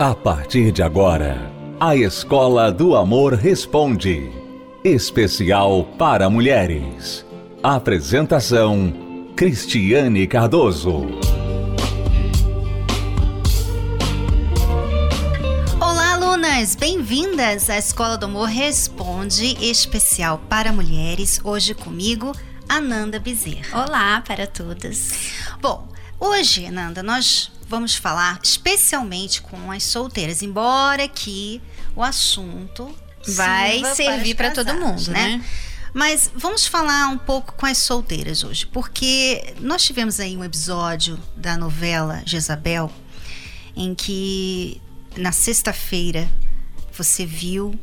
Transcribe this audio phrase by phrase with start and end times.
[0.00, 1.50] A partir de agora,
[1.80, 4.30] a Escola do Amor Responde.
[4.84, 7.26] Especial para mulheres.
[7.64, 8.94] Apresentação:
[9.34, 11.04] Cristiane Cardoso.
[15.80, 16.76] Olá, alunas!
[16.76, 21.40] Bem-vindas à Escola do Amor Responde, especial para mulheres.
[21.42, 22.30] Hoje comigo,
[22.68, 23.84] Ananda Bezerra.
[23.84, 25.32] Olá para todas.
[25.60, 25.88] Bom,
[26.20, 31.60] hoje, Ananda, nós vamos falar especialmente com as solteiras, embora que
[31.94, 32.92] o assunto
[33.34, 35.36] vai servir para todo mundo, né?
[35.38, 35.44] né?
[35.92, 41.18] Mas vamos falar um pouco com as solteiras hoje, porque nós tivemos aí um episódio
[41.36, 42.90] da novela Jezabel
[43.74, 44.80] em que
[45.16, 46.28] na sexta-feira
[46.92, 47.78] você viu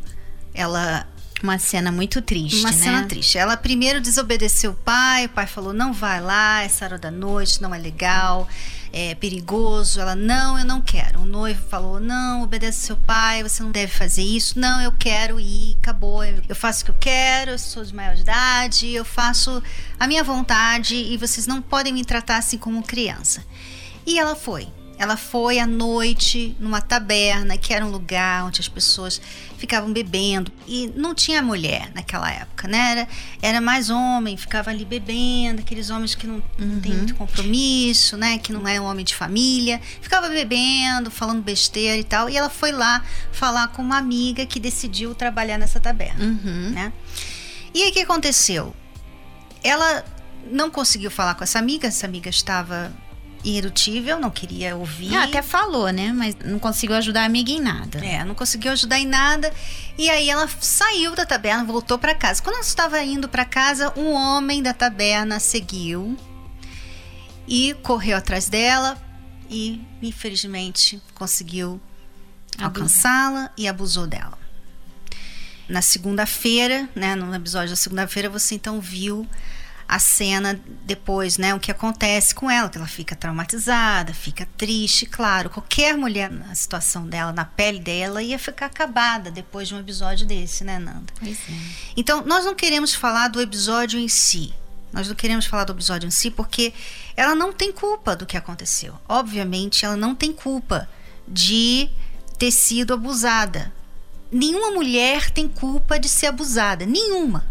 [0.54, 1.08] ela
[1.45, 2.77] uma cena muito triste, Uma né?
[2.77, 3.38] cena triste.
[3.38, 7.62] Ela primeiro desobedeceu o pai, o pai falou: não vai lá, essa hora da noite,
[7.62, 8.48] não é legal
[8.95, 9.99] é perigoso.
[9.99, 11.20] Ela, não, eu não quero.
[11.20, 14.57] O noivo falou, não, obedece seu pai, você não deve fazer isso.
[14.57, 16.24] Não, eu quero ir, acabou.
[16.24, 19.62] Eu faço o que eu quero, eu sou de maior idade, eu faço
[19.99, 23.43] a minha vontade e vocês não podem me tratar assim como criança.
[24.05, 24.70] E ela foi.
[24.98, 29.21] Ela foi à noite numa taberna, que era um lugar onde as pessoas
[29.57, 30.52] ficavam bebendo.
[30.65, 32.91] E não tinha mulher naquela época, né?
[32.91, 33.07] Era,
[33.41, 38.37] era mais homem, ficava ali bebendo, aqueles homens que não, não têm muito compromisso, né?
[38.37, 39.82] Que não é um homem de família.
[40.02, 42.30] Ficava bebendo, falando besteira e tal.
[42.30, 46.70] E ela foi lá falar com uma amiga que decidiu trabalhar nessa taberna, Uhum.
[46.71, 46.93] né?
[47.74, 48.74] E aí o que aconteceu?
[49.62, 50.05] Ela
[50.49, 52.93] não conseguiu falar com essa amiga, essa amiga estava
[53.46, 55.15] irredutível, não queria ouvir.
[55.15, 56.12] Ah, até falou, né?
[56.12, 58.04] Mas não conseguiu ajudar a amiga em nada.
[58.04, 59.54] É, não conseguiu ajudar em nada.
[59.98, 62.41] E aí ela saiu da taberna, voltou para casa.
[62.41, 66.18] Quando ela estava indo para casa, um homem da taberna seguiu
[67.47, 68.97] e correu atrás dela
[69.50, 71.80] e, infelizmente, conseguiu
[72.57, 74.38] alcançá-la e abusou dela.
[75.70, 79.28] Na segunda-feira, né, no episódio da segunda-feira, você então viu
[79.88, 85.06] a cena depois, né, o que acontece com ela, que ela fica traumatizada, fica triste,
[85.06, 89.79] claro, qualquer mulher na situação dela, na pele dela, ia ficar acabada depois de um
[89.79, 91.13] episódio desse, né, Nanda?
[91.19, 91.53] Pois é.
[91.96, 94.53] Então, nós não queremos falar do episódio em si.
[94.91, 96.73] Nós não queremos falar do episódio em si porque
[97.16, 98.96] ela não tem culpa do que aconteceu.
[99.07, 100.90] Obviamente, ela não tem culpa
[101.28, 101.90] de
[102.40, 103.73] ter sido abusada.
[104.31, 107.46] Nenhuma mulher tem culpa de ser abusada, nenhuma.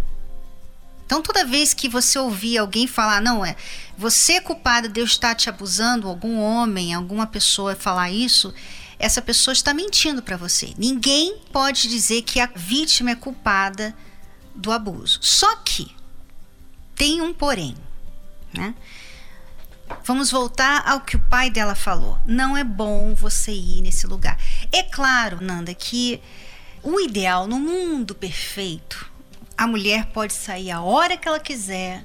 [1.06, 3.56] Então, toda vez que você ouvir alguém falar, não é,
[3.96, 8.54] você é culpada, Deus está te abusando, algum homem, alguma pessoa falar isso,
[8.98, 10.72] essa pessoa está mentindo para você.
[10.78, 13.94] Ninguém pode dizer que a vítima é culpada
[14.54, 15.18] do abuso.
[15.20, 15.94] Só que
[16.94, 17.76] tem um porém,
[18.52, 18.74] né?
[20.04, 22.18] Vamos voltar ao que o pai dela falou.
[22.26, 24.38] Não é bom você ir nesse lugar.
[24.72, 26.20] É claro, Nanda, que
[26.82, 29.10] o ideal no mundo perfeito,
[29.56, 32.04] a mulher pode sair a hora que ela quiser,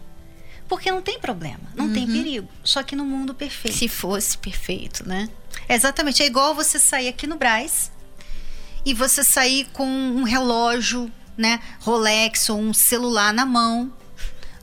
[0.68, 2.48] porque não tem problema, não tem perigo.
[2.64, 3.78] Só que no mundo perfeito.
[3.78, 5.28] Se fosse perfeito, né?
[5.68, 6.22] Exatamente.
[6.22, 7.92] É igual você sair aqui no Braz
[8.86, 13.92] e você sair com um relógio, né, Rolex ou um celular na mão.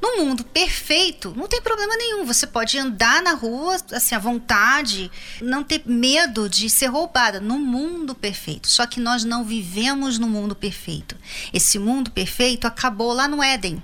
[0.06, 2.24] No mundo perfeito, não tem problema nenhum.
[2.24, 5.10] Você pode andar na rua assim à vontade,
[5.42, 8.68] não ter medo de ser roubada no mundo perfeito.
[8.68, 11.16] Só que nós não vivemos no mundo perfeito.
[11.52, 13.82] Esse mundo perfeito acabou lá no Éden.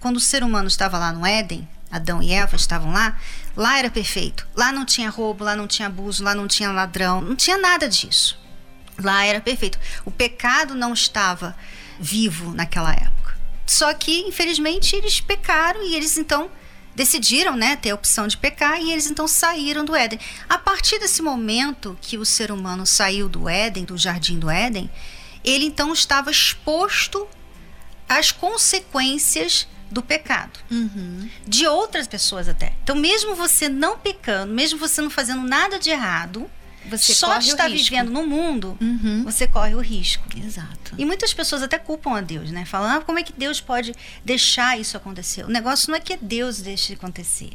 [0.00, 3.16] Quando o ser humano estava lá no Éden, Adão e Eva estavam lá,
[3.56, 4.44] lá era perfeito.
[4.52, 7.88] Lá não tinha roubo, lá não tinha abuso, lá não tinha ladrão, não tinha nada
[7.88, 8.36] disso.
[9.00, 9.78] Lá era perfeito.
[10.04, 11.56] O pecado não estava
[12.00, 13.23] vivo naquela época.
[13.66, 16.50] Só que, infelizmente, eles pecaram e eles então
[16.94, 20.18] decidiram, né, ter a opção de pecar e eles então saíram do Éden.
[20.48, 24.88] A partir desse momento que o ser humano saiu do Éden, do jardim do Éden,
[25.42, 27.26] ele então estava exposto
[28.08, 30.58] às consequências do pecado
[31.46, 32.74] de outras pessoas até.
[32.82, 36.50] Então, mesmo você não pecando, mesmo você não fazendo nada de errado,
[36.90, 39.24] Você só de estar vivendo no mundo, Uhum.
[39.24, 40.24] você corre o risco.
[40.36, 40.94] Exato.
[40.98, 42.64] E muitas pessoas até culpam a Deus, né?
[42.64, 43.94] Falam, ah, como é que Deus pode
[44.24, 45.44] deixar isso acontecer?
[45.44, 47.52] O negócio não é que Deus deixe acontecer.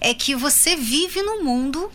[0.00, 1.90] É que você vive no mundo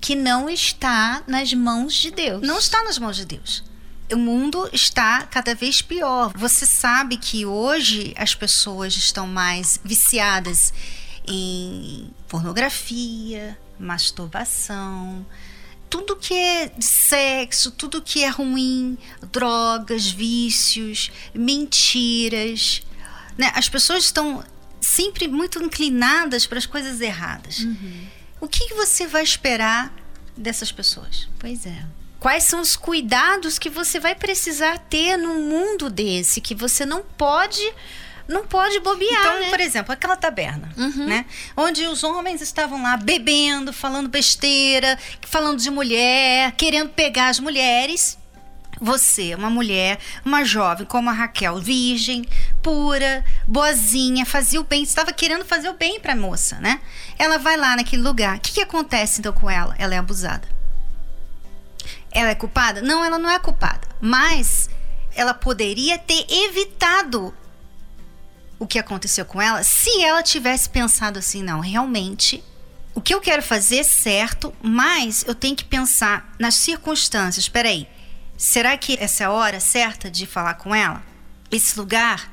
[0.00, 2.40] Que não está nas mãos de Deus.
[2.42, 3.64] não está nas mãos de Deus.
[4.12, 6.32] O mundo está cada vez pior.
[6.36, 10.72] Você sabe que hoje as pessoas estão mais viciadas
[11.26, 15.26] em pornografia, masturbação,
[15.88, 18.98] tudo que é sexo, tudo que é ruim,
[19.32, 22.82] drogas, vícios, mentiras.
[23.36, 23.50] Né?
[23.54, 24.44] As pessoas estão
[24.80, 27.66] sempre muito inclinadas para as coisas erradas.
[28.40, 29.92] O que, que você vai esperar
[30.36, 31.28] dessas pessoas?
[31.38, 31.84] Pois é.
[32.20, 37.02] Quais são os cuidados que você vai precisar ter num mundo desse que você não
[37.02, 37.62] pode
[38.28, 39.48] não pode bobear, Então, né?
[39.48, 41.24] por exemplo, aquela taberna, né?
[41.56, 48.18] Onde os homens estavam lá bebendo, falando besteira, falando de mulher, querendo pegar as mulheres.
[48.80, 52.24] Você, uma mulher, uma jovem como a Raquel, virgem,
[52.62, 56.80] pura, boazinha, fazia o bem, estava querendo fazer o bem para a moça, né?
[57.18, 58.36] Ela vai lá naquele lugar.
[58.36, 59.74] O que, que acontece então com ela?
[59.78, 60.46] Ela é abusada.
[62.12, 62.80] Ela é culpada?
[62.80, 63.88] Não, ela não é culpada.
[64.00, 64.70] Mas
[65.14, 67.34] ela poderia ter evitado
[68.58, 72.42] o que aconteceu com ela se ela tivesse pensado assim: não, realmente.
[72.94, 77.44] O que eu quero fazer é certo, mas eu tenho que pensar nas circunstâncias.
[77.44, 77.86] Espera aí.
[78.36, 81.02] Será que essa é a hora certa de falar com ela?
[81.50, 82.32] Esse lugar?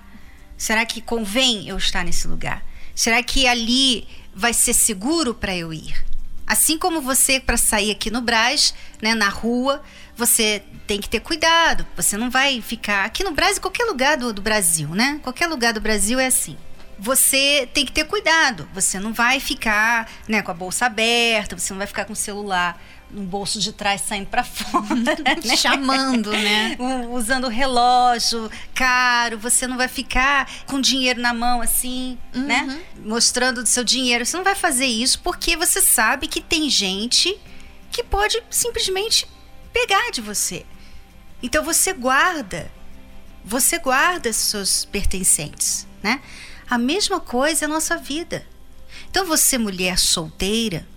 [0.57, 2.63] Será que convém eu estar nesse lugar?
[2.95, 6.03] Será que ali vai ser seguro para eu ir?
[6.47, 9.83] Assim como você, para sair aqui no Brás, né, na rua,
[10.15, 11.85] você tem que ter cuidado.
[11.95, 13.05] Você não vai ficar.
[13.05, 15.19] Aqui no Brás, em qualquer lugar do, do Brasil, né?
[15.21, 16.57] Qualquer lugar do Brasil é assim.
[16.97, 18.67] Você tem que ter cuidado.
[18.73, 22.15] Você não vai ficar né, com a bolsa aberta, você não vai ficar com o
[22.15, 22.81] celular
[23.11, 24.95] no bolso de trás saindo para fora.
[24.95, 25.15] né?
[25.57, 26.77] Chamando, né?
[27.11, 32.81] Usando relógio caro, você não vai ficar com dinheiro na mão assim, né?
[33.03, 34.25] Mostrando o seu dinheiro.
[34.25, 37.37] Você não vai fazer isso porque você sabe que tem gente
[37.91, 39.27] que pode simplesmente
[39.75, 40.65] pegar de você.
[41.43, 42.71] Então você guarda,
[43.43, 46.21] você guarda seus pertencentes, né?
[46.69, 48.47] A mesma coisa é a nossa vida.
[49.11, 50.87] Então você, mulher solteira,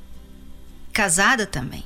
[0.92, 1.84] casada também,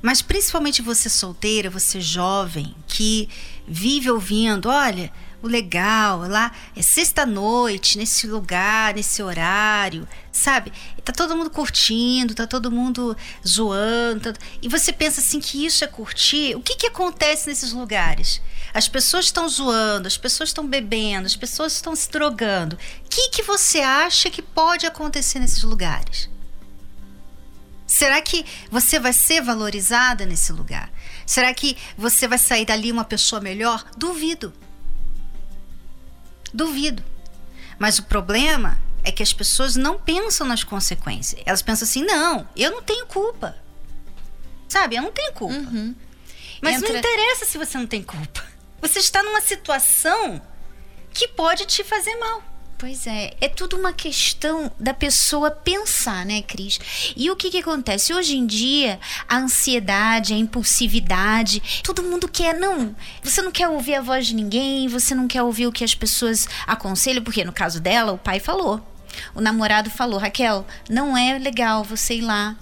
[0.00, 3.28] mas principalmente você solteira, você jovem, que
[3.68, 5.12] vive ouvindo, olha,
[5.42, 10.72] o legal, lá é sexta-noite, nesse lugar, nesse horário, sabe?
[11.04, 13.16] Tá todo mundo curtindo, tá todo mundo
[13.46, 14.32] zoando.
[14.32, 16.54] tá- E você pensa assim que isso é curtir?
[16.56, 18.40] O que que acontece nesses lugares?
[18.74, 22.76] As pessoas estão zoando, as pessoas estão bebendo, as pessoas estão se drogando.
[23.04, 26.28] O que que você acha que pode acontecer nesses lugares?
[27.86, 30.90] Será que você vai ser valorizada nesse lugar?
[31.24, 33.84] Será que você vai sair dali uma pessoa melhor?
[33.96, 34.52] Duvido.
[36.52, 37.02] Duvido.
[37.78, 41.40] Mas o problema é que as pessoas não pensam nas consequências.
[41.46, 43.56] Elas pensam assim: não, eu não tenho culpa.
[44.68, 45.54] Sabe, eu não tenho culpa.
[46.60, 48.44] Mas não Entra- interessa se você não tem culpa.
[48.80, 50.40] Você está numa situação
[51.12, 52.42] que pode te fazer mal.
[52.78, 56.78] Pois é, é tudo uma questão da pessoa pensar, né, Cris?
[57.16, 58.12] E o que que acontece?
[58.12, 63.94] Hoje em dia, a ansiedade, a impulsividade, todo mundo quer, não, você não quer ouvir
[63.94, 67.52] a voz de ninguém, você não quer ouvir o que as pessoas aconselham, porque no
[67.52, 68.86] caso dela, o pai falou.
[69.34, 72.54] O namorado falou, Raquel, não é legal você ir lá.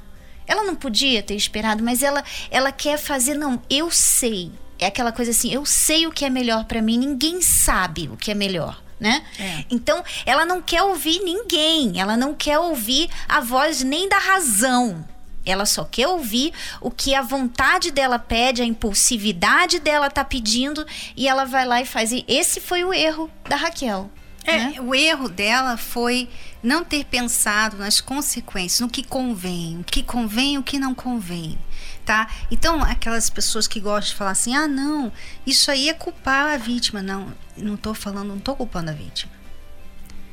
[0.47, 2.23] Ela não podia ter esperado, mas ela
[2.53, 4.53] ela quer fazer, não, eu sei.
[4.79, 8.17] É aquela coisa assim, eu sei o que é melhor pra mim, ninguém sabe o
[8.17, 9.23] que é melhor, né?
[9.39, 9.65] É.
[9.71, 15.05] Então, ela não quer ouvir ninguém, ela não quer ouvir a voz nem da razão.
[15.45, 20.87] Ela só quer ouvir o que a vontade dela pede, a impulsividade dela tá pedindo,
[21.15, 22.13] e ela vai lá e faz.
[22.13, 24.11] E esse foi o erro da Raquel.
[24.47, 24.75] É, né?
[24.81, 26.29] o erro dela foi
[26.63, 31.59] não ter pensado nas consequências, no que convém, o que convém o que não convém,
[32.05, 32.29] tá?
[32.51, 35.13] Então, aquelas pessoas que gostam de falar assim: "Ah, não,
[35.47, 37.03] isso aí é culpar a vítima".
[37.03, 39.33] Não, não tô falando, não tô culpando a vítima.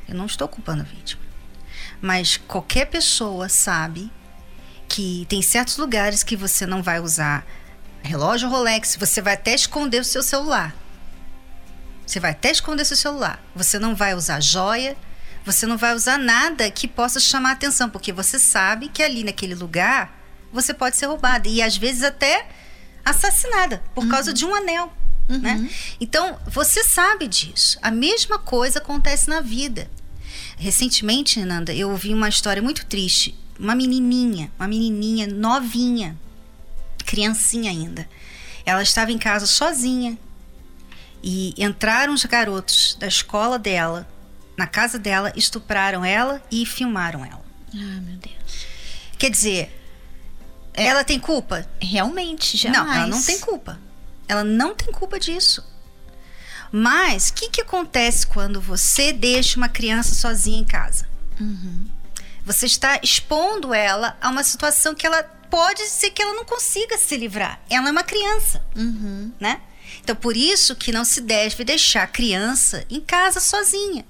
[0.08, 1.22] Eu não estou culpando a vítima.
[2.00, 4.10] Mas qualquer pessoa sabe
[4.88, 7.46] que tem certos lugares que você não vai usar
[8.02, 10.74] relógio Rolex, você vai até esconder o seu celular.
[12.06, 13.42] Você vai até esconder seu celular.
[13.54, 14.96] Você não vai usar joia,
[15.44, 19.54] você não vai usar nada que possa chamar atenção, porque você sabe que ali naquele
[19.54, 20.21] lugar
[20.52, 22.46] você pode ser roubada e às vezes até
[23.04, 24.92] assassinada por causa de um anel.
[25.28, 25.70] Né?
[26.00, 27.78] Então, você sabe disso.
[27.80, 29.90] A mesma coisa acontece na vida.
[30.58, 33.34] Recentemente, Nanda, eu ouvi uma história muito triste.
[33.58, 36.18] Uma menininha, uma menininha novinha,
[37.06, 38.08] criancinha ainda.
[38.64, 40.18] Ela estava em casa sozinha
[41.22, 44.08] e entraram os garotos da escola dela,
[44.56, 47.44] na casa dela, estupraram ela e filmaram ela.
[47.74, 48.66] Ah, meu Deus.
[49.18, 49.81] Quer dizer,
[50.74, 51.66] ela tem culpa?
[51.80, 52.86] Realmente, jamais.
[52.86, 53.78] Não, ela não tem culpa.
[54.28, 55.64] Ela não tem culpa disso.
[56.70, 61.06] Mas o que, que acontece quando você deixa uma criança sozinha em casa?
[62.44, 66.96] Você está expondo ela a uma situação que ela pode ser que ela não consiga
[66.96, 67.60] se livrar.
[67.68, 69.32] Ela é uma criança, Uhum.
[69.38, 69.60] né?
[70.02, 74.04] Então por isso que não se deve deixar a criança em casa sozinha.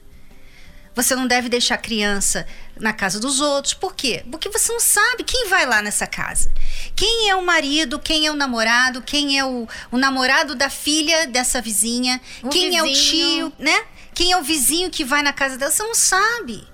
[0.95, 2.47] Você não deve deixar a criança
[2.79, 3.73] na casa dos outros.
[3.73, 4.25] Por quê?
[4.31, 6.53] Porque você não sabe quem vai lá nessa casa.
[6.95, 11.27] Quem é o marido, quem é o namorado, quem é o, o namorado da filha
[11.27, 13.51] dessa vizinha, O quem é o vizinho.
[13.51, 13.85] tio, né?
[14.15, 16.69] Quem é o vizinho que vai na casa dela, você não sabe.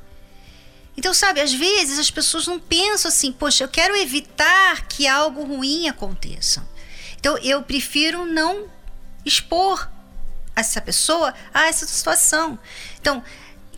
[0.97, 5.45] Então, sabe, às vezes as pessoas não pensam assim, poxa, eu quero evitar que algo
[5.45, 6.67] ruim aconteça.
[7.17, 8.67] Então, eu prefiro não
[9.25, 9.89] expor
[10.57, 12.59] essa pessoa a essa situação.
[13.01, 13.23] Então,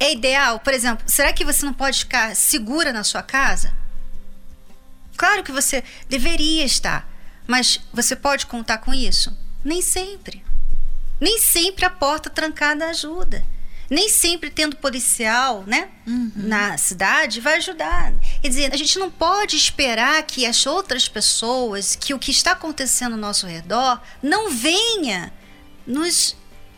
[0.01, 3.73] é ideal, por exemplo, será que você não pode ficar segura na sua casa?
[5.15, 7.07] Claro que você deveria estar,
[7.47, 9.37] mas você pode contar com isso?
[9.63, 10.43] Nem sempre.
[11.21, 13.45] Nem sempre a porta trancada ajuda.
[13.91, 15.91] Nem sempre tendo policial, né,
[16.37, 18.15] na cidade vai ajudar.
[18.41, 22.53] Quer dizer, a gente não pode esperar que as outras pessoas, que o que está
[22.53, 25.33] acontecendo ao nosso redor, não venha
[25.85, 26.37] nos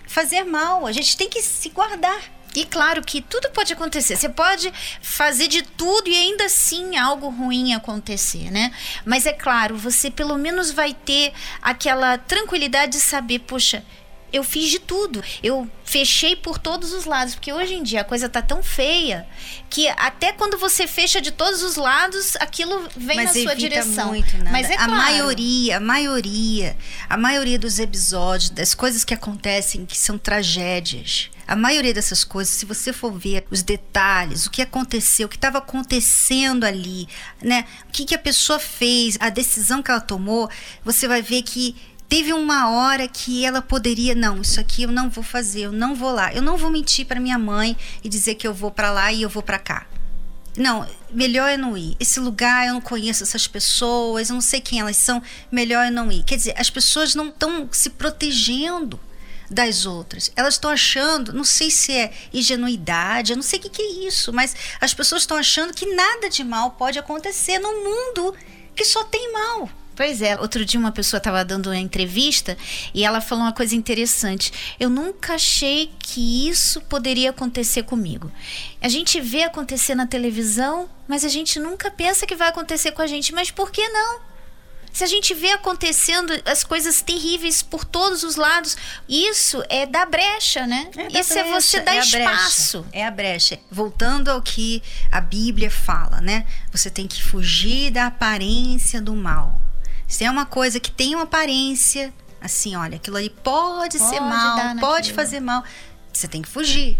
[0.08, 0.86] fazer mal.
[0.86, 2.22] A gente tem que se guardar.
[2.54, 4.16] E claro que tudo pode acontecer.
[4.16, 8.72] Você pode fazer de tudo e ainda assim algo ruim acontecer, né?
[9.04, 11.32] Mas é claro, você pelo menos vai ter
[11.62, 13.82] aquela tranquilidade de saber, poxa,
[14.32, 15.22] eu fiz de tudo.
[15.42, 19.26] Eu fechei por todos os lados, porque hoje em dia a coisa tá tão feia
[19.68, 24.08] que até quando você fecha de todos os lados, aquilo vem na sua direção.
[24.08, 24.50] Muito, Nanda.
[24.50, 24.92] Mas é a claro.
[24.92, 26.76] maioria, a maioria,
[27.08, 31.30] a maioria dos episódios, das coisas que acontecem que são tragédias.
[31.46, 35.36] A maioria dessas coisas, se você for ver os detalhes, o que aconteceu, o que
[35.36, 37.08] estava acontecendo ali,
[37.42, 37.66] né?
[37.88, 40.48] O que, que a pessoa fez, a decisão que ela tomou,
[40.84, 41.76] você vai ver que
[42.12, 45.94] teve uma hora que ela poderia, não, isso aqui eu não vou fazer, eu não
[45.94, 48.90] vou lá, eu não vou mentir para minha mãe e dizer que eu vou para
[48.90, 49.86] lá e eu vou para cá.
[50.54, 51.96] Não, melhor eu não ir.
[51.98, 55.90] Esse lugar eu não conheço essas pessoas, eu não sei quem elas são, melhor eu
[55.90, 56.22] não ir.
[56.24, 59.00] Quer dizer, as pessoas não estão se protegendo
[59.50, 60.30] das outras.
[60.36, 64.06] Elas estão achando, não sei se é ingenuidade, eu não sei o que, que é
[64.06, 68.34] isso, mas as pessoas estão achando que nada de mal pode acontecer num mundo
[68.76, 69.70] que só tem mal.
[69.94, 72.56] Pois é, outro dia uma pessoa estava dando uma entrevista
[72.94, 74.52] e ela falou uma coisa interessante.
[74.80, 78.32] Eu nunca achei que isso poderia acontecer comigo.
[78.80, 83.02] A gente vê acontecer na televisão, mas a gente nunca pensa que vai acontecer com
[83.02, 83.34] a gente.
[83.34, 84.32] Mas por que não?
[84.92, 88.76] Se a gente vê acontecendo as coisas terríveis por todos os lados,
[89.08, 90.90] isso é dar brecha, né?
[90.94, 92.86] da isso é você brecha, dar é brecha, espaço.
[92.92, 93.58] é a brecha.
[93.70, 96.46] Voltando ao que a Bíblia fala, né?
[96.70, 99.58] Você tem que fugir da aparência do mal.
[100.12, 104.20] Se é uma coisa que tem uma aparência, assim, olha, aquilo ali pode, ser Pode
[104.20, 105.64] mal, dar pode fazer mal,
[106.12, 106.98] você tem que fugir.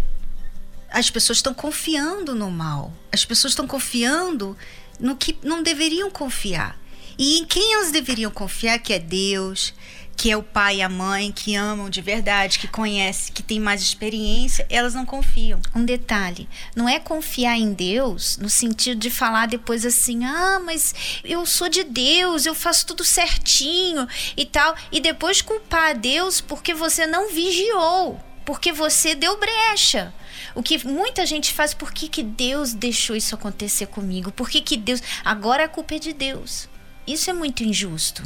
[0.89, 2.91] As pessoas estão confiando no mal.
[3.11, 4.57] As pessoas estão confiando
[4.99, 6.75] no que não deveriam confiar.
[7.15, 9.75] E em quem elas deveriam confiar, que é Deus,
[10.15, 13.59] que é o pai e a mãe, que amam de verdade, que conhecem, que tem
[13.59, 15.59] mais experiência, elas não confiam.
[15.75, 20.93] Um detalhe, não é confiar em Deus no sentido de falar depois assim, ah, mas
[21.23, 26.39] eu sou de Deus, eu faço tudo certinho e tal, e depois culpar a Deus
[26.39, 30.13] porque você não vigiou, porque você deu brecha.
[30.55, 34.31] O que muita gente faz, por que, que Deus deixou isso acontecer comigo?
[34.31, 35.01] Por que, que Deus.
[35.25, 36.69] Agora a culpa é de Deus.
[37.05, 38.23] Isso é muito injusto.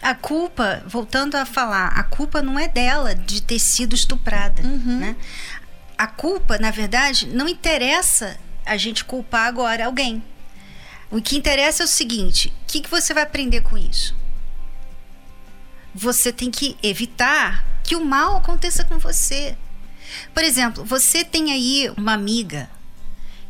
[0.00, 5.16] A culpa, voltando a falar, a culpa não é dela de ter sido estuprada, né?
[5.98, 10.22] A culpa, na verdade, não interessa a gente culpar agora alguém.
[11.10, 14.14] O que interessa é o seguinte: o que, que você vai aprender com isso?
[15.94, 19.56] Você tem que evitar que o mal aconteça com você.
[20.32, 22.70] Por exemplo, você tem aí uma amiga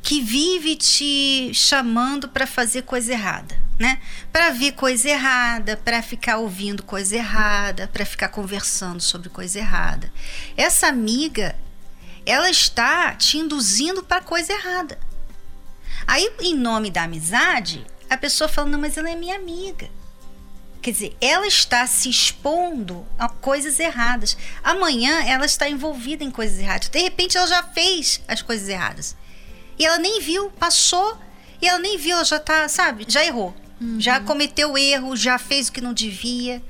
[0.02, 4.00] que vive te chamando para fazer coisa errada, né?
[4.32, 10.12] Para ver coisa errada, para ficar ouvindo coisa errada, para ficar conversando sobre coisa errada.
[10.56, 11.56] Essa amiga,
[12.24, 14.98] ela está te induzindo para coisa errada.
[16.06, 19.88] Aí, em nome da amizade, a pessoa fala: "Não, mas ela é minha amiga".
[20.82, 24.36] Quer dizer, ela está se expondo a coisas erradas.
[24.64, 26.88] Amanhã ela está envolvida em coisas erradas.
[26.88, 29.14] De repente ela já fez as coisas erradas.
[29.80, 31.16] E ela nem viu, passou,
[31.62, 33.56] e ela nem viu, ela já tá, sabe, já errou.
[33.98, 36.62] Já cometeu erro, já fez o que não devia.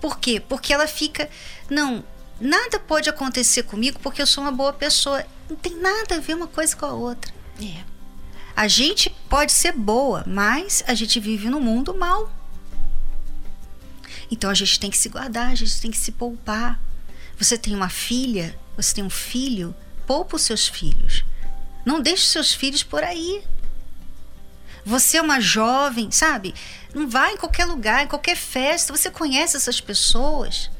[0.00, 0.40] Por quê?
[0.40, 1.28] Porque ela fica,
[1.68, 2.02] não,
[2.40, 5.22] nada pode acontecer comigo porque eu sou uma boa pessoa.
[5.46, 7.30] Não tem nada a ver uma coisa com a outra.
[7.62, 7.84] É.
[8.56, 12.32] A gente pode ser boa, mas a gente vive num mundo mal.
[14.30, 16.80] Então a gente tem que se guardar, a gente tem que se poupar.
[17.36, 21.26] Você tem uma filha, você tem um filho, poupa os seus filhos.
[21.84, 23.42] Não deixe seus filhos por aí.
[24.84, 26.54] Você é uma jovem, sabe?
[26.94, 28.94] Não vá em qualquer lugar, em qualquer festa.
[28.94, 30.70] Você conhece essas pessoas.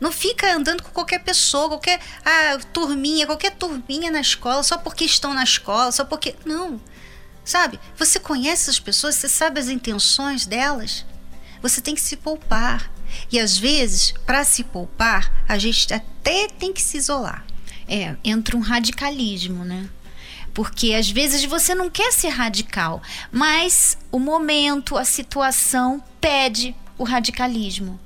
[0.00, 5.04] Não fica andando com qualquer pessoa, qualquer ah, turminha, qualquer turminha na escola, só porque
[5.04, 6.36] estão na escola, só porque.
[6.44, 6.80] Não.
[7.44, 7.80] Sabe?
[7.96, 11.04] Você conhece as pessoas, você sabe as intenções delas.
[11.60, 12.90] Você tem que se poupar.
[13.32, 17.44] E às vezes, para se poupar, a gente até tem que se isolar.
[17.88, 19.88] É, entra um radicalismo, né?
[20.52, 27.04] Porque às vezes você não quer ser radical, mas o momento, a situação pede o
[27.04, 27.98] radicalismo.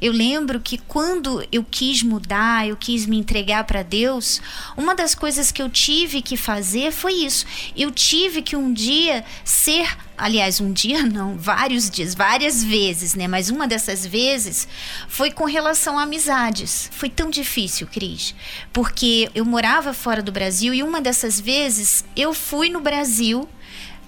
[0.00, 4.40] Eu lembro que quando eu quis mudar, eu quis me entregar para Deus,
[4.76, 7.44] uma das coisas que eu tive que fazer foi isso.
[7.76, 13.28] Eu tive que um dia ser, aliás, um dia não, vários dias, várias vezes, né?
[13.28, 14.66] Mas uma dessas vezes
[15.08, 16.90] foi com relação a amizades.
[16.92, 18.34] Foi tão difícil, Cris,
[18.72, 23.48] porque eu morava fora do Brasil e uma dessas vezes eu fui no Brasil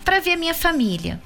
[0.04, 1.20] para ver a minha família.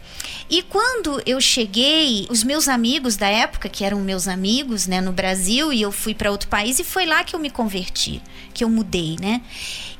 [0.51, 5.13] E quando eu cheguei, os meus amigos da época, que eram meus amigos, né, no
[5.13, 8.23] Brasil, e eu fui para outro país, e foi lá que eu me converti,
[8.55, 9.43] que eu mudei, né?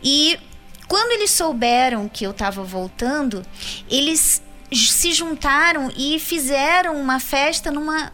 [0.03, 0.39] E
[0.87, 3.45] quando eles souberam que eu estava voltando,
[3.91, 4.43] eles
[4.73, 8.13] se juntaram e fizeram uma festa numa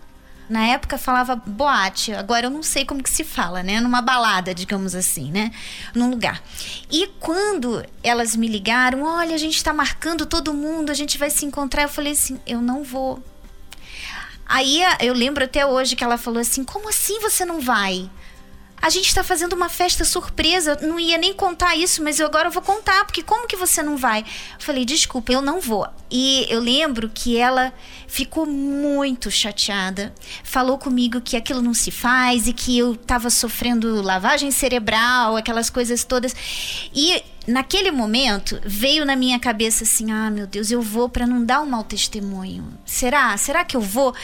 [0.49, 3.81] na época falava boate, agora eu não sei como que se fala, né?
[3.81, 5.51] Numa balada, digamos assim, né?
[5.95, 6.43] Num lugar.
[6.91, 11.31] E quando elas me ligaram, olha, a gente está marcando todo mundo, a gente vai
[11.31, 13.23] se encontrar, eu falei assim, eu não vou.
[14.47, 18.11] Aí eu lembro até hoje que ela falou assim: como assim você não vai?
[18.85, 20.79] A gente está fazendo uma festa surpresa.
[20.83, 23.97] Não ia nem contar isso, mas eu agora vou contar, porque como que você não
[23.97, 24.21] vai?
[24.21, 25.88] Eu falei, desculpa, eu não vou.
[26.11, 27.73] E eu lembro que ela
[28.07, 30.14] ficou muito chateada.
[30.43, 35.71] Falou comigo que aquilo não se faz e que eu estava sofrendo lavagem cerebral, aquelas
[35.71, 36.37] coisas todas.
[36.95, 41.43] E naquele momento veio na minha cabeça assim: ah, meu Deus, eu vou para não
[41.43, 42.69] dar um mau testemunho.
[42.85, 43.35] Será?
[43.38, 44.14] Será que eu vou?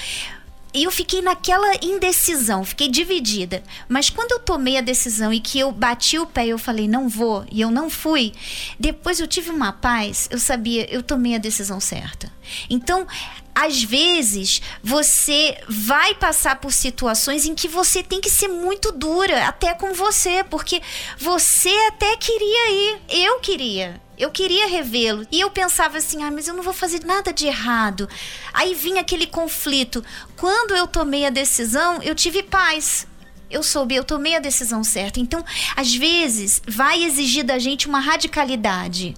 [0.73, 3.62] E eu fiquei naquela indecisão, fiquei dividida.
[3.89, 6.87] Mas quando eu tomei a decisão e que eu bati o pé e eu falei,
[6.87, 8.33] não vou, e eu não fui,
[8.79, 12.33] depois eu tive uma paz, eu sabia, eu tomei a decisão certa.
[12.69, 13.07] Então,
[13.55, 19.47] às vezes, você vai passar por situações em que você tem que ser muito dura,
[19.47, 20.81] até com você, porque
[21.18, 22.99] você até queria ir.
[23.09, 24.01] Eu queria.
[24.20, 25.26] Eu queria revê-lo.
[25.33, 28.09] E eu pensava assim: ah, mas eu não vou fazer nada de errado.
[28.52, 30.04] Aí vinha aquele conflito.
[30.37, 33.06] Quando eu tomei a decisão, eu tive paz
[33.51, 35.19] eu soube, eu tomei a decisão certa.
[35.21, 35.45] Então,
[35.77, 39.15] às vezes, vai exigir da gente uma radicalidade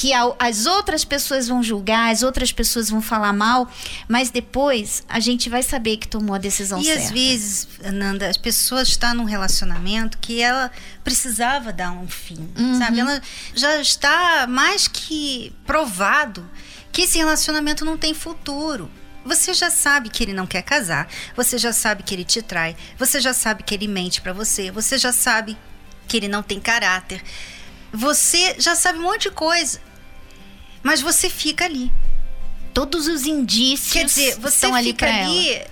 [0.00, 3.70] que as outras pessoas vão julgar, as outras pessoas vão falar mal,
[4.08, 7.00] mas depois a gente vai saber que tomou a decisão e certa.
[7.00, 10.70] E às vezes, Nanda, as pessoas estão num relacionamento que ela
[11.04, 12.78] precisava dar um fim, uhum.
[12.78, 12.98] sabe?
[12.98, 13.20] Ela
[13.54, 16.48] já está mais que provado
[16.90, 18.90] que esse relacionamento não tem futuro.
[19.24, 22.76] Você já sabe que ele não quer casar, você já sabe que ele te trai,
[22.98, 25.56] você já sabe que ele mente para você, você já sabe
[26.08, 27.22] que ele não tem caráter.
[27.92, 29.80] Você já sabe um monte de coisa.
[30.82, 31.92] Mas você fica ali.
[32.72, 35.70] Todos os indícios Quer dizer, você estão ali fica ali ela.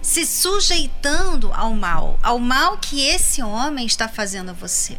[0.00, 4.98] se sujeitando ao mal, ao mal que esse homem está fazendo a você.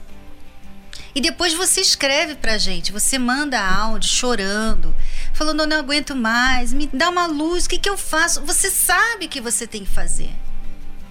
[1.15, 4.95] E depois você escreve pra gente, você manda áudio chorando,
[5.33, 8.41] falando: eu não aguento mais, me dá uma luz, o que, que eu faço?
[8.41, 10.31] Você sabe que você tem que fazer.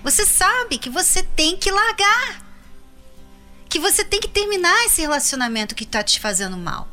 [0.02, 2.42] Você sabe que você tem que largar.
[3.68, 6.88] Que você tem que terminar esse relacionamento que está te fazendo mal.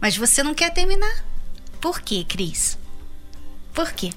[0.00, 1.24] Mas você não quer terminar.
[1.80, 2.78] Por quê, Cris?
[3.72, 4.12] Por quê?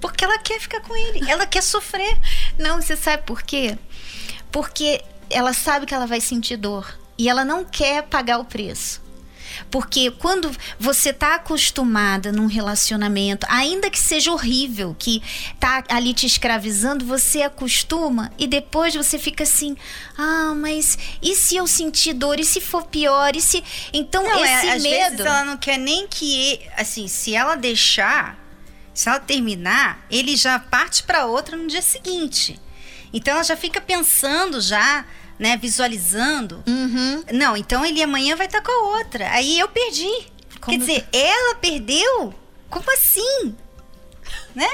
[0.00, 2.18] Porque ela quer ficar com ele, ela quer sofrer.
[2.58, 3.78] Não, você sabe por quê?
[4.50, 9.00] Porque ela sabe que ela vai sentir dor e ela não quer pagar o preço.
[9.70, 15.22] Porque quando você tá acostumada num relacionamento, ainda que seja horrível, que
[15.58, 19.76] tá ali te escravizando, você acostuma e depois você fica assim:
[20.16, 22.38] "Ah, mas e se eu sentir dor?
[22.38, 23.34] E se for pior?
[23.36, 23.62] E se
[23.92, 27.54] Então não, esse é, às medo, vezes ela não quer nem que assim, se ela
[27.56, 28.38] deixar,
[28.94, 32.58] se ela terminar, ele já parte para outra no dia seguinte.
[33.12, 35.04] Então ela já fica pensando já
[35.40, 36.62] né, visualizando.
[36.66, 37.24] Uhum.
[37.32, 39.30] Não, então ele amanhã vai estar com a outra.
[39.30, 40.26] Aí eu perdi.
[40.60, 40.76] Como...
[40.76, 42.34] Quer dizer, ela perdeu?
[42.68, 43.56] Como assim?
[44.54, 44.68] Né?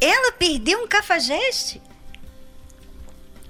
[0.00, 1.82] Ela perdeu um cafajeste?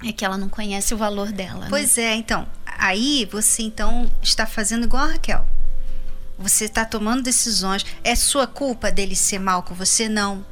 [0.03, 1.61] É que ela não conhece o valor dela.
[1.61, 1.67] Né?
[1.69, 2.05] Pois né?
[2.05, 2.49] é, então.
[2.65, 5.47] Aí você então está fazendo igual a Raquel.
[6.39, 7.85] Você está tomando decisões.
[8.03, 10.09] É sua culpa dele ser mal com você?
[10.09, 10.47] Não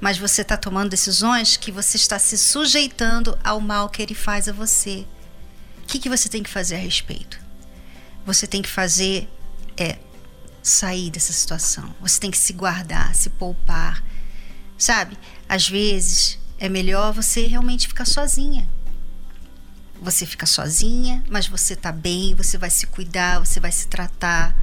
[0.00, 4.48] mas você está tomando decisões que você está se sujeitando ao mal que ele faz
[4.48, 5.06] a você.
[5.82, 7.38] O que, que você tem que fazer a respeito?
[8.24, 9.28] Você tem que fazer
[9.76, 9.98] é
[10.62, 11.94] sair dessa situação.
[12.00, 14.02] Você tem que se guardar, se poupar.
[14.76, 15.16] Sabe?
[15.48, 18.68] Às vezes é melhor você realmente ficar sozinha.
[20.00, 24.56] Você fica sozinha, mas você tá bem, você vai se cuidar, você vai se tratar.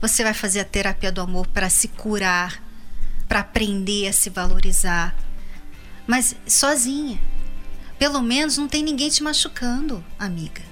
[0.00, 2.62] Você vai fazer a terapia do amor para se curar,
[3.28, 5.16] para aprender a se valorizar,
[6.06, 7.20] mas sozinha.
[7.98, 10.62] Pelo menos não tem ninguém te machucando, amiga.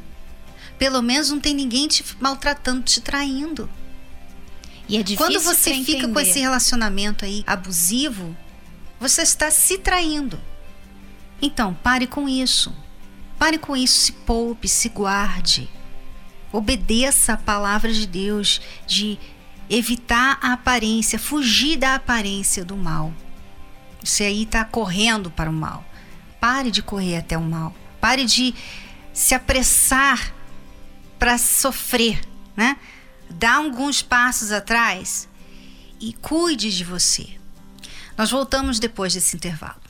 [0.79, 3.71] Pelo menos não tem ninguém te maltratando, te traindo.
[4.89, 6.13] E é difícil Quando você fica entender.
[6.13, 8.37] com esse relacionamento aí abusivo,
[8.99, 10.41] você está se traindo.
[11.41, 12.75] Então, pare com isso.
[13.39, 15.69] Pare com isso, se poupe, se guarde.
[16.53, 19.19] Obedeça a palavra de Deus de
[19.69, 23.13] evitar a aparência, fugir da aparência do mal.
[24.03, 25.85] Você aí está correndo para o mal.
[26.41, 27.75] Pare de correr até o mal.
[28.01, 28.55] Pare de
[29.13, 30.35] se apressar
[31.19, 32.21] para sofrer,
[32.57, 32.77] né?
[33.31, 35.29] Dá alguns passos atrás
[36.01, 37.39] e cuide de você.
[38.17, 39.82] Nós voltamos depois desse intervalo.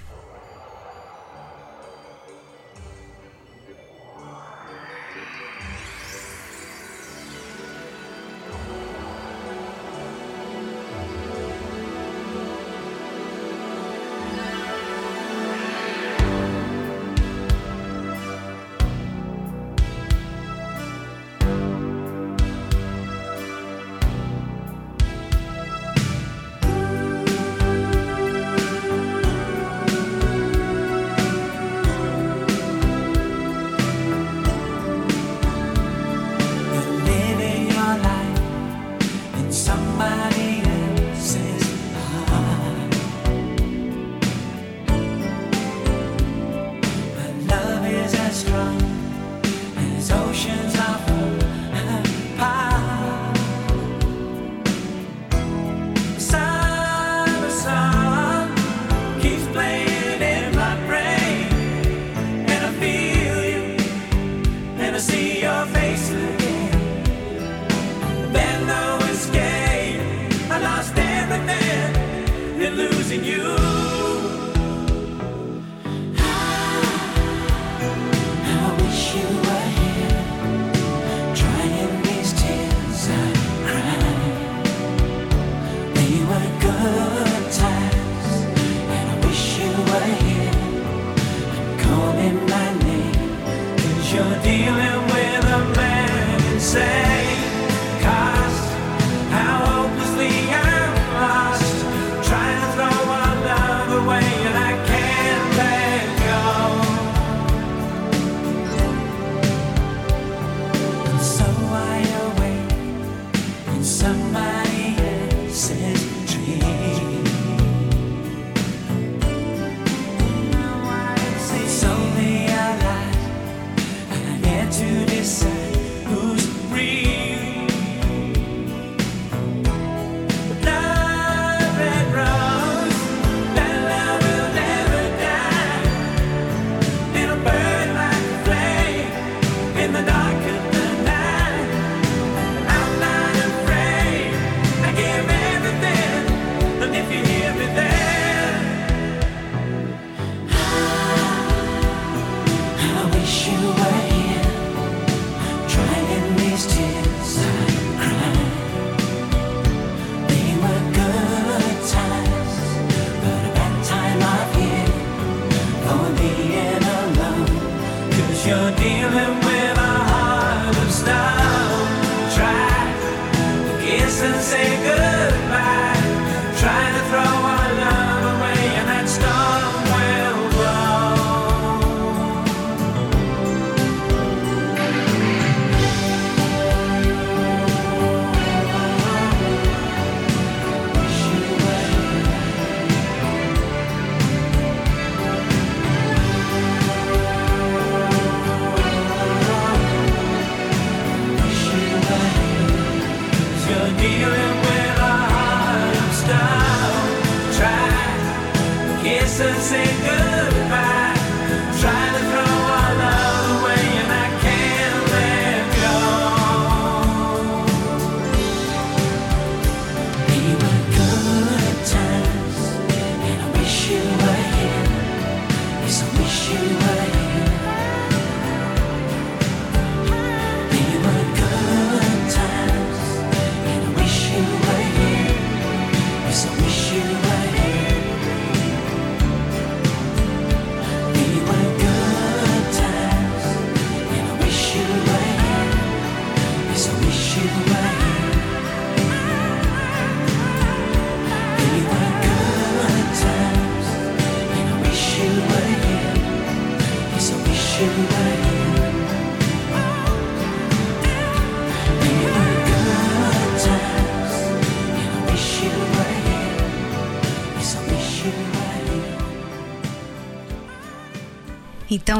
[236.93, 237.22] you.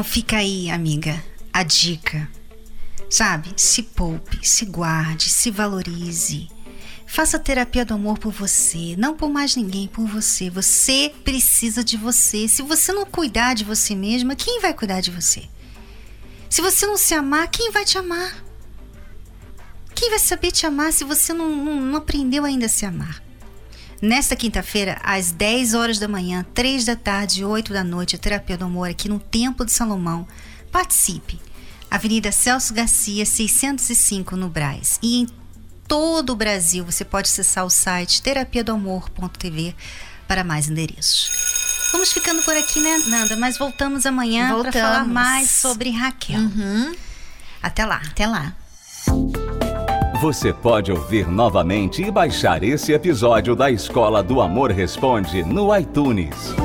[0.03, 2.29] Então fica aí, amiga, a dica.
[3.09, 3.53] Sabe?
[3.55, 6.49] Se poupe, se guarde, se valorize.
[7.07, 10.49] Faça terapia do amor por você, não por mais ninguém, por você.
[10.49, 12.49] Você precisa de você.
[12.49, 15.43] Se você não cuidar de você mesma, quem vai cuidar de você?
[16.49, 18.43] Se você não se amar, quem vai te amar?
[19.95, 23.23] Quem vai saber te amar se você não, não, não aprendeu ainda a se amar?
[24.03, 28.19] Nesta quinta-feira, às 10 horas da manhã, 3 da tarde e 8 da noite, a
[28.19, 30.27] Terapia do Amor aqui no Templo de Salomão.
[30.73, 31.39] Participe.
[31.89, 34.99] Avenida Celso Garcia, 605, no Braz.
[35.01, 35.29] E em
[35.87, 39.73] todo o Brasil, você pode acessar o site terapiadoamor.tv
[40.27, 41.31] para mais endereços.
[41.93, 43.37] Vamos ficando por aqui, né, Nanda?
[43.37, 46.41] Mas voltamos amanhã para falar mais sobre Raquel.
[46.41, 46.93] Uhum.
[47.61, 48.01] Até lá.
[48.05, 48.53] Até lá.
[50.23, 56.55] Você pode ouvir novamente e baixar esse episódio da Escola do Amor Responde no iTunes.